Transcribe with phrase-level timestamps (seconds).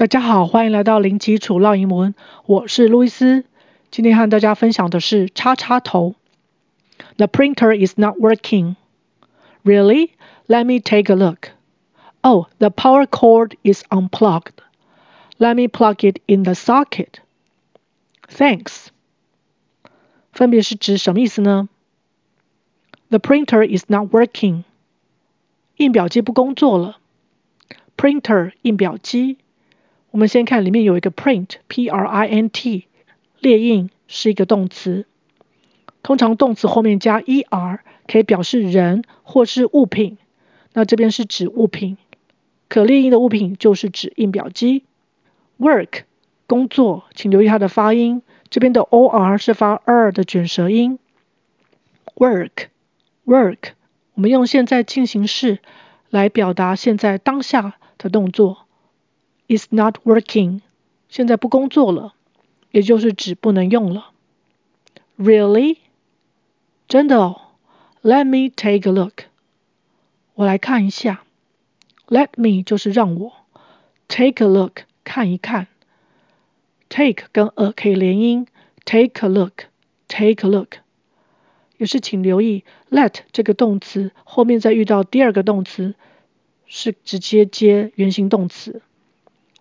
[0.00, 3.43] 大家好，欢迎来到零基础绕英文，我是路易斯。
[3.91, 6.15] 今天和大家分享的是插插头。
[7.17, 8.77] The printer is not working.
[9.63, 10.11] Really?
[10.47, 11.49] Let me take a look.
[12.21, 14.63] Oh, the power cord is unplugged.
[15.37, 17.19] Let me plug it in the socket.
[18.27, 18.87] Thanks.
[20.31, 21.69] 分别是指什么意思呢？
[23.09, 24.63] The printer is not working.
[25.75, 26.97] 印表机不工作了。
[27.97, 29.37] Printer 印表机。
[30.11, 32.85] 我们先看里面有一个 print，P-R-I-N-T，
[33.39, 35.05] 列印是一个动词。
[36.03, 40.17] 通常动词后面加 er 可以表示人或是物品。
[40.73, 41.97] 那这边是指物品，
[42.67, 44.83] 可列印的物品就是指印表机。
[45.59, 46.03] work
[46.45, 50.99] 工作，请留意它的发音，这边的 or 是发 er 的卷舌音。
[52.15, 52.67] work
[53.25, 53.71] work，
[54.15, 55.59] 我们用现在进行式
[56.09, 58.65] 来表达现在当下的动作。
[59.55, 60.61] Is not working，
[61.09, 62.13] 现在不工作了，
[62.71, 64.11] 也就是指不能用了。
[65.17, 65.77] Really？
[66.87, 67.41] 真的哦。
[68.01, 69.25] Let me take a look。
[70.33, 71.23] 我来看一下。
[72.07, 73.33] Let me 就是让我。
[74.07, 75.67] Take a look 看一看。
[76.89, 78.47] Take 跟 a 可以连音。
[78.85, 79.65] Take a look。
[80.07, 80.77] Take a look。
[81.77, 85.95] 也是请留意，let 这个动词后面再遇到第二个动词，
[86.67, 88.81] 是直接接原形动词。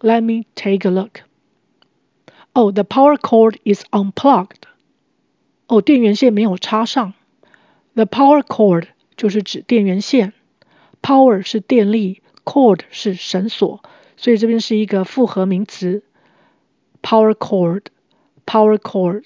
[0.01, 1.21] Let me take a look.
[2.53, 4.63] Oh, the power cord is unplugged.
[5.67, 7.13] 哦，电源线没有插上。
[7.93, 10.33] The power cord 就是指电源线，
[11.01, 13.81] power 是电力，cord 是绳索，
[14.17, 16.03] 所以这边是一个复合名词。
[17.01, 17.83] Power cord,
[18.45, 19.23] power cord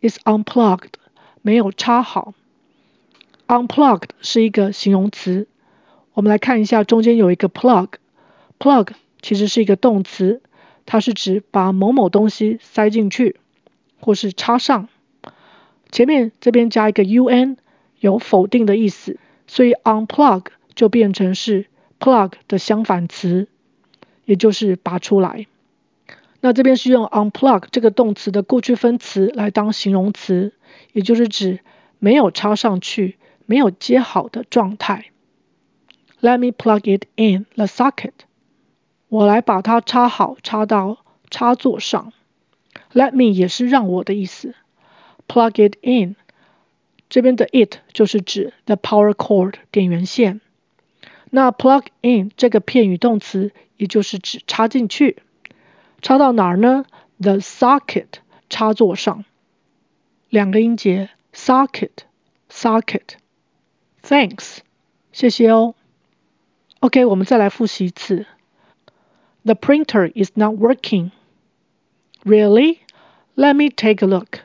[0.00, 0.94] is unplugged.
[1.40, 2.34] 没有插好。
[3.48, 5.48] Unplugged 是一个形容词。
[6.14, 8.88] 我们来看一下，中间有一个 plug，plug。Plug
[9.21, 10.41] 其实是一个动词，
[10.85, 13.37] 它是指把某某东西塞进去，
[13.99, 14.89] 或是插上。
[15.91, 17.57] 前面这边加一个 un，
[17.99, 21.65] 有否定的意思，所以 unplug 就变成是
[21.99, 23.47] plug 的相反词，
[24.25, 25.47] 也就是拔出来。
[26.39, 30.53] 那这边是用 unplug 这个动词的过去分词来当形容词，
[30.93, 31.59] 也就是指
[31.99, 35.05] 没有插上去、没有接好的状态。
[36.21, 38.13] Let me plug it in the socket.
[39.09, 40.97] 我来把它插好，插到
[41.29, 42.11] 插座上。
[42.93, 44.53] Let me 也是让我的意思。
[45.27, 46.15] Plug it in，
[47.09, 50.41] 这边的 it 就是指 the power cord 电源线。
[51.29, 55.21] 那 plug in 这个片语动词，也就是指插进去。
[56.01, 56.85] 插到哪儿呢
[57.19, 58.07] ？The socket
[58.49, 59.25] 插座上。
[60.29, 63.15] 两个音节，socket，socket。
[64.03, 64.59] Thanks，
[65.11, 65.75] 谢谢哦。
[66.79, 68.25] OK，我们再来复习一次。
[69.46, 71.10] The printer is not working.
[72.24, 72.80] Really?
[73.36, 74.40] Let me take a look.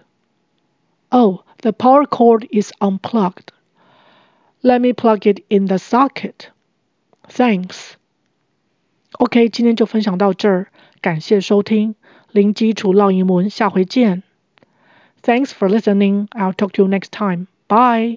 [1.12, 3.52] Oh, the power cord is unplugged.
[4.64, 6.50] Let me plug it in the socket.
[7.30, 7.96] Thanks.
[9.20, 10.68] OK，今天就分享到这儿，
[11.02, 11.96] 感谢收听，
[12.32, 14.24] 零基础绕英文，下回见。
[15.22, 16.28] Thanks for listening.
[16.30, 17.48] I'll talk to you next time.
[17.68, 18.16] Bye.